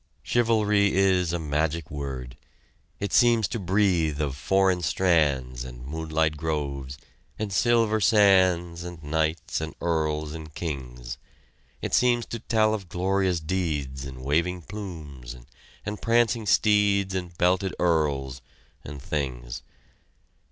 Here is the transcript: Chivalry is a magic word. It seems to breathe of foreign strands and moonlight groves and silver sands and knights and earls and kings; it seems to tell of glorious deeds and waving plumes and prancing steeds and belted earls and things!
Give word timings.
Chivalry 0.23 0.95
is 0.95 1.31
a 1.31 1.37
magic 1.37 1.91
word. 1.91 2.35
It 2.99 3.13
seems 3.13 3.47
to 3.49 3.59
breathe 3.59 4.19
of 4.19 4.35
foreign 4.35 4.81
strands 4.81 5.63
and 5.63 5.85
moonlight 5.85 6.37
groves 6.37 6.97
and 7.37 7.53
silver 7.53 8.01
sands 8.01 8.83
and 8.83 9.03
knights 9.03 9.61
and 9.61 9.75
earls 9.79 10.33
and 10.33 10.55
kings; 10.55 11.19
it 11.83 11.93
seems 11.93 12.25
to 12.33 12.39
tell 12.39 12.73
of 12.73 12.89
glorious 12.89 13.39
deeds 13.39 14.03
and 14.03 14.23
waving 14.23 14.63
plumes 14.63 15.37
and 15.85 16.01
prancing 16.01 16.47
steeds 16.47 17.13
and 17.13 17.37
belted 17.37 17.75
earls 17.79 18.41
and 18.83 18.99
things! 18.99 19.61